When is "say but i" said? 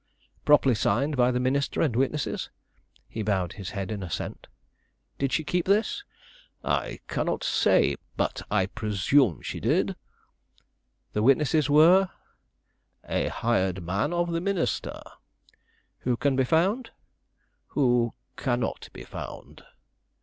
7.43-8.65